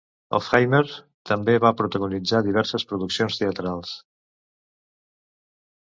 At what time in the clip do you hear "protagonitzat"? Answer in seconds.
1.83-2.47